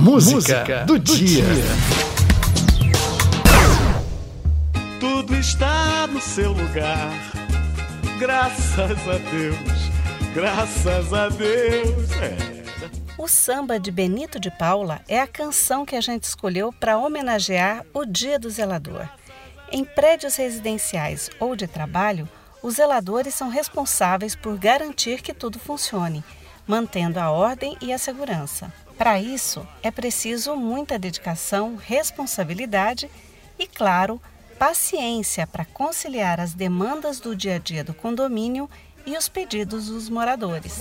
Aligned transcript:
Música, 0.00 0.34
Música 0.34 0.84
do, 0.86 0.98
do 0.98 0.98
dia. 0.98 1.44
dia. 1.44 1.64
Tudo 4.98 5.36
está 5.36 6.06
no 6.06 6.18
seu 6.18 6.52
lugar. 6.52 7.12
Graças 8.18 8.98
a 9.06 9.18
Deus. 9.30 10.34
Graças 10.34 11.12
a 11.12 11.28
Deus. 11.28 12.10
É. 12.12 12.34
O 13.18 13.28
samba 13.28 13.78
de 13.78 13.90
Benito 13.90 14.40
de 14.40 14.50
Paula 14.50 15.02
é 15.06 15.20
a 15.20 15.26
canção 15.26 15.84
que 15.84 15.94
a 15.94 16.00
gente 16.00 16.24
escolheu 16.24 16.72
para 16.72 16.96
homenagear 16.96 17.84
o 17.92 18.06
Dia 18.06 18.38
do 18.38 18.48
Zelador. 18.48 19.06
Em 19.70 19.84
prédios 19.84 20.34
residenciais 20.36 21.28
ou 21.38 21.54
de 21.54 21.66
trabalho, 21.66 22.26
os 22.62 22.76
zeladores 22.76 23.34
são 23.34 23.50
responsáveis 23.50 24.34
por 24.34 24.56
garantir 24.56 25.20
que 25.20 25.34
tudo 25.34 25.58
funcione, 25.58 26.24
mantendo 26.66 27.20
a 27.20 27.30
ordem 27.30 27.76
e 27.82 27.92
a 27.92 27.98
segurança. 27.98 28.72
Para 29.00 29.18
isso, 29.18 29.66
é 29.82 29.90
preciso 29.90 30.54
muita 30.54 30.98
dedicação, 30.98 31.74
responsabilidade 31.74 33.10
e, 33.58 33.66
claro, 33.66 34.20
paciência 34.58 35.46
para 35.46 35.64
conciliar 35.64 36.38
as 36.38 36.52
demandas 36.52 37.18
do 37.18 37.34
dia 37.34 37.54
a 37.54 37.58
dia 37.58 37.82
do 37.82 37.94
condomínio 37.94 38.68
e 39.06 39.16
os 39.16 39.26
pedidos 39.26 39.86
dos 39.86 40.10
moradores. 40.10 40.80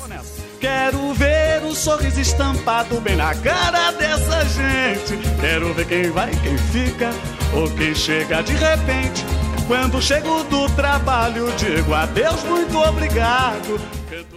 Quero 0.60 1.14
ver 1.14 1.64
um 1.64 1.74
sorriso 1.74 2.20
estampado 2.20 3.00
bem 3.00 3.16
na 3.16 3.34
cara 3.36 3.92
dessa 3.92 4.44
gente. 4.50 5.18
Quero 5.40 5.74
ver 5.74 5.88
quem 5.88 6.12
vai, 6.12 6.32
quem 6.42 6.58
fica 6.58 7.12
ou 7.56 7.74
quem 7.74 7.96
chega 7.96 8.44
de 8.44 8.52
repente. 8.52 9.24
Quando 9.66 10.02
chego 10.02 10.44
do 10.44 10.70
trabalho, 10.76 11.46
digo 11.56 11.94
adeus, 11.94 12.44
muito 12.44 12.78
obrigado. 12.80 13.80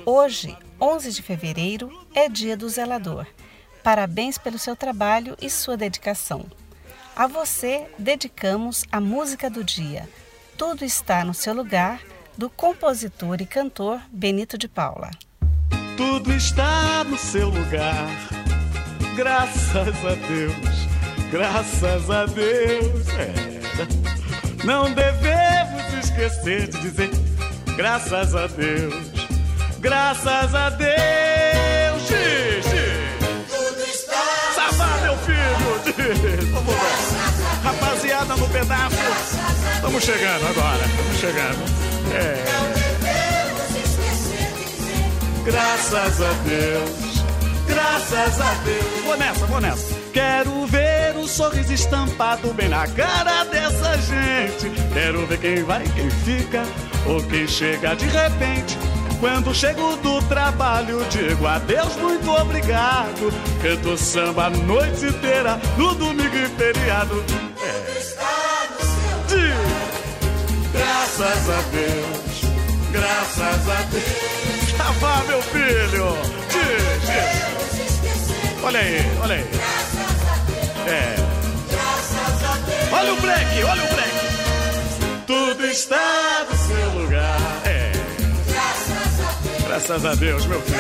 Hoje, 0.07 0.57
11 0.81 1.11
de 1.11 1.21
fevereiro, 1.21 1.91
é 2.15 2.29
dia 2.29 2.57
do 2.57 2.69
zelador. 2.69 3.27
Parabéns 3.83 4.39
pelo 4.39 4.59
seu 4.59 4.77
trabalho 4.77 5.37
e 5.41 5.51
sua 5.51 5.77
dedicação. 5.77 6.47
A 7.17 7.27
você 7.27 7.87
dedicamos 7.99 8.85
a 8.91 9.01
música 9.01 9.51
do 9.51 9.65
dia. 9.65 10.09
Tudo 10.57 10.85
está 10.85 11.25
no 11.25 11.35
seu 11.35 11.53
lugar, 11.53 12.01
do 12.39 12.49
compositor 12.49 13.41
e 13.41 13.47
cantor 13.47 14.01
Benito 14.11 14.57
de 14.57 14.69
Paula. 14.69 15.11
Tudo 15.97 16.33
está 16.33 17.05
no 17.05 17.19
seu 17.19 17.49
lugar, 17.49 18.09
graças 19.15 19.75
a 19.77 20.15
Deus, 20.29 21.31
graças 21.31 22.11
a 22.11 22.25
Deus. 22.27 23.09
É. 23.09 24.65
Não 24.65 24.93
devemos 24.95 26.05
esquecer 26.05 26.69
de 26.69 26.81
dizer 26.81 27.11
graças 27.77 28.35
a 28.35 28.47
Deus, 28.47 29.11
graças 29.81 30.55
a 30.55 30.71
Deus. 30.71 31.13
Rapaziada 37.63 38.37
no 38.37 38.49
pedaço. 38.49 38.97
Estamos 39.75 40.05
chegando 40.05 40.47
agora. 40.47 40.85
Estamos 40.87 41.21
chegando. 41.21 41.59
É. 42.15 42.45
Graças 45.45 46.21
a 46.21 46.33
Deus. 46.47 47.25
Graças 47.67 48.41
a 48.41 48.55
Deus. 48.65 49.05
Vou 49.05 49.17
nessa, 49.17 49.47
vou 49.47 49.61
nessa. 49.61 49.95
Quero 50.13 50.67
ver 50.67 51.17
um 51.17 51.27
sorriso 51.27 51.73
estampado 51.73 52.53
bem 52.53 52.69
na 52.69 52.87
cara 52.87 53.45
dessa 53.45 53.99
gente. 53.99 54.71
Quero 54.93 55.27
ver 55.27 55.39
quem 55.39 55.63
vai, 55.65 55.85
quem 55.85 56.11
fica 56.11 56.63
ou 57.07 57.23
quem 57.25 57.47
chega 57.47 57.95
de 57.97 58.07
repente. 58.07 58.77
Quando 59.23 59.55
chego 59.55 59.97
do 59.99 60.21
trabalho, 60.23 60.99
digo 61.09 61.47
adeus, 61.47 61.95
muito 61.95 62.29
obrigado. 62.29 63.33
Canto 63.63 63.97
samba 63.97 64.47
a 64.47 64.51
noite 64.51 65.07
inteira, 65.07 65.61
no 65.79 65.95
domingo 65.95 66.35
e 66.35 66.49
feriado. 66.49 67.25
É. 67.63 67.71
De... 69.29 69.53
Graças 70.77 71.51
a 71.51 71.63
Deus, 71.71 72.43
graças 72.91 73.69
a 73.69 73.83
Deus. 73.93 74.71
Já 74.77 74.91
vá, 74.99 75.23
meu 75.29 75.41
filho. 75.41 76.17
De... 76.51 76.67
Olha 78.65 78.81
aí, 78.81 79.07
olha 79.23 79.37
aí. 79.37 79.49
É. 80.89 81.15
Olha 82.93 83.13
o 83.13 83.21
break, 83.21 83.63
olha 83.63 83.85
o 83.85 83.87
break. 83.87 84.11
Tudo 85.29 85.65
está 85.65 86.45
no 86.51 86.57
seu 86.57 86.91
lugar. 87.01 87.42
Graças 89.93 90.11
a 90.11 90.15
Deus, 90.15 90.47
meu 90.47 90.63
filho. 90.63 90.79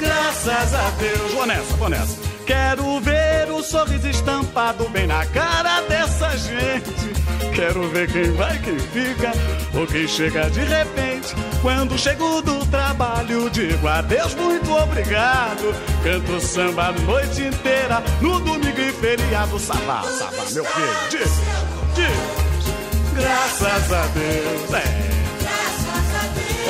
Graças 0.00 0.74
a 0.74 0.90
Deus. 0.98 1.32
Vou 1.32 1.46
nessa, 1.46 1.76
vou 1.76 1.88
nessa. 1.88 2.16
Quero 2.44 2.98
ver 2.98 3.52
o 3.52 3.62
sorriso 3.62 4.08
estampado 4.08 4.88
bem 4.88 5.06
na 5.06 5.24
cara 5.26 5.80
dessa 5.82 6.36
gente. 6.36 7.37
Quero 7.58 7.88
ver 7.88 8.08
quem 8.12 8.30
vai, 8.34 8.56
quem 8.60 8.78
fica 8.78 9.32
ou 9.76 9.84
quem 9.84 10.06
chega 10.06 10.48
de 10.48 10.60
repente. 10.60 11.34
Quando 11.60 11.98
chego 11.98 12.40
do 12.40 12.64
trabalho, 12.66 13.50
digo 13.50 13.88
adeus, 13.88 14.32
muito 14.36 14.70
obrigado. 14.70 15.74
Canto 16.04 16.40
samba 16.40 16.86
a 16.86 16.92
noite 16.92 17.42
inteira, 17.42 18.00
no 18.20 18.38
domingo 18.38 18.80
e 18.80 18.92
feriado. 18.92 19.58
Sabá, 19.58 20.04
sabá, 20.04 20.44
meu 20.52 20.64
filho, 20.64 21.08
diz, 21.10 21.32
diz. 21.96 23.16
Graças 23.16 23.92
a 23.92 24.06
Deus, 24.06 24.74
é. 24.74 25.08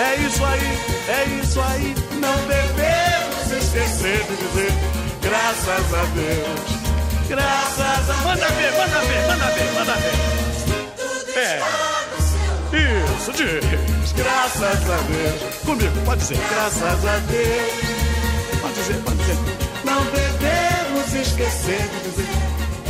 É 0.00 0.16
isso 0.22 0.42
aí, 0.42 0.78
é 1.06 1.24
isso 1.42 1.60
aí. 1.60 1.94
Não 2.18 2.34
devemos 2.46 3.62
esquecer 3.62 4.24
de 4.24 4.36
dizer 4.36 4.72
graças 5.20 5.92
a 5.92 6.04
Deus. 6.14 6.78
Graças 7.28 8.08
a 8.08 8.14
Manda 8.24 8.48
ver, 8.48 8.72
manda 8.72 9.00
ver, 9.00 9.26
manda 9.26 9.50
ver, 9.50 9.72
manda 9.74 9.92
ver. 9.92 10.57
É. 11.38 11.60
Isso, 12.72 13.32
diz. 13.32 14.12
Graças 14.12 14.90
a 14.90 14.96
Deus. 15.02 15.54
Comigo, 15.64 16.00
pode 16.04 16.20
dizer. 16.20 16.36
Graças 16.50 16.82
a 16.82 17.18
Deus. 17.18 18.60
Pode 18.60 18.74
dizer, 18.74 18.96
pode 19.04 19.18
dizer. 19.18 19.36
Não 19.84 20.04
devemos 20.06 21.14
esquecer 21.14 21.88
de 21.88 22.10
dizer. 22.10 22.26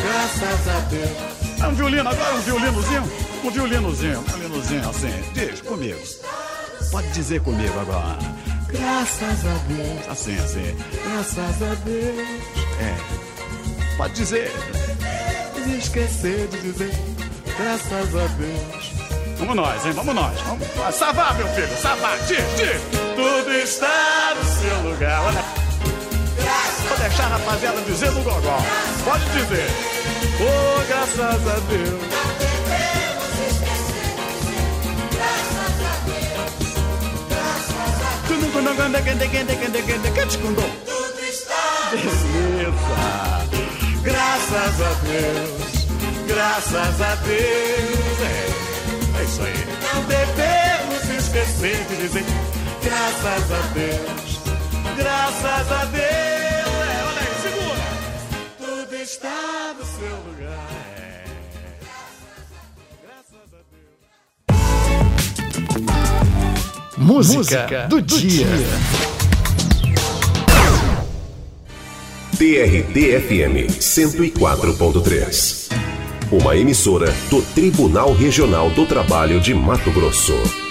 Graças 0.03 0.69
a 0.69 0.81
Deus. 0.89 1.63
É 1.63 1.67
um 1.67 1.75
violino 1.75 2.09
agora, 2.09 2.35
um 2.37 2.41
violinozinho? 2.41 3.13
Um 3.45 3.51
violinozinho, 3.51 4.21
um 4.21 4.23
violinozinho 4.23 4.89
assim. 4.89 5.23
Diz 5.35 5.61
comigo. 5.61 6.01
Pode 6.91 7.09
dizer 7.09 7.43
comigo 7.43 7.79
agora. 7.81 8.19
Graças 8.69 9.45
a 9.45 9.59
Deus. 9.69 10.09
Assim, 10.09 10.39
assim. 10.39 10.75
Graças 11.05 11.63
a 11.63 11.75
Deus. 11.85 12.29
É. 12.81 13.97
Pode 13.99 14.15
dizer. 14.15 14.51
Esquecer 15.79 16.49
de 16.49 16.61
dizer. 16.63 17.18
Graças 17.59 18.15
a 18.15 18.27
Deus. 18.37 18.93
Vamos 19.39 19.57
nós, 19.57 19.85
hein? 19.85 19.93
Vamos 19.93 20.15
nós. 20.15 20.41
Vamos. 20.43 20.95
Savá, 20.95 21.35
meu 21.35 21.49
filho, 21.49 21.77
Savá, 21.83 22.17
tira, 22.27 22.43
tira. 22.57 22.81
Tudo 23.17 23.53
está 23.53 24.35
no 24.37 24.45
seu 24.45 24.81
lugar. 24.91 25.23
Olha. 25.25 25.43
Vou 26.89 26.99
deixar 26.99 27.25
a 27.25 27.29
rapaziada 27.29 27.81
dizer 27.83 28.11
no 28.13 28.23
gogó. 28.23 28.59
Pode 29.05 29.25
dizer. 29.31 29.69
Oh, 30.41 30.87
graças 30.87 31.21
a 31.21 31.33
Deus. 31.69 32.01
Tudo 38.29 38.53
está. 38.53 40.88
Graças 46.59 47.01
a 47.01 47.15
Deus. 47.15 48.19
É. 48.21 49.21
É 49.21 49.25
isso 49.25 49.43
aí. 49.43 49.55
Não 49.95 50.03
devemos 50.07 51.09
esquecer 51.17 51.87
de 51.87 51.97
dizer 52.03 52.25
graças 52.83 53.53
a 53.53 53.61
Deus, 53.75 54.41
graças 54.97 55.71
a 55.71 55.85
Deus. 55.85 56.03
É, 56.03 57.05
olha 57.07 57.21
aí, 57.21 57.33
segura. 57.43 57.87
Tudo 58.59 58.93
está 58.97 59.73
no 59.79 59.85
seu 59.87 60.17
lugar. 60.27 60.69
É. 60.99 61.25
Graças 63.07 63.55
a 63.55 63.61
Deus. 63.71 64.03
Música, 66.97 67.39
Música 67.39 67.87
do, 67.87 68.03
do, 68.03 68.19
dia. 68.19 68.47
dia. 68.47 68.67
TRT-FM 72.37 73.71
104.3 73.79 75.69
uma 76.31 76.57
emissora 76.57 77.11
do 77.31 77.41
Tribunal 77.41 78.13
Regional 78.13 78.69
do 78.71 78.85
Trabalho 78.85 79.41
de 79.41 79.55
Mato 79.55 79.91
Grosso. 79.91 80.68